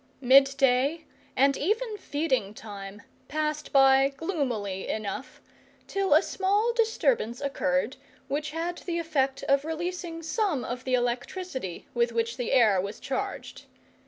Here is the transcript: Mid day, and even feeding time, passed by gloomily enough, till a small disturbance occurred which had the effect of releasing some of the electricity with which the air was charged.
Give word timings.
Mid 0.19 0.45
day, 0.57 1.05
and 1.35 1.55
even 1.55 1.95
feeding 1.95 2.55
time, 2.55 3.03
passed 3.27 3.71
by 3.71 4.09
gloomily 4.17 4.87
enough, 4.89 5.39
till 5.85 6.15
a 6.15 6.23
small 6.23 6.73
disturbance 6.73 7.39
occurred 7.39 7.97
which 8.27 8.49
had 8.49 8.79
the 8.79 8.97
effect 8.97 9.43
of 9.43 9.63
releasing 9.63 10.23
some 10.23 10.63
of 10.65 10.85
the 10.85 10.95
electricity 10.95 11.85
with 11.93 12.13
which 12.13 12.37
the 12.37 12.51
air 12.51 12.81
was 12.81 12.99
charged. 12.99 13.65